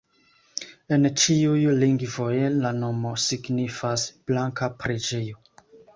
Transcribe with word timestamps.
En 0.95 1.03
ĉiuj 1.23 1.75
lingvoj 1.83 2.31
la 2.63 2.71
nomo 2.79 3.11
signifas: 3.27 4.07
blanka 4.31 4.71
preĝejo. 4.83 5.39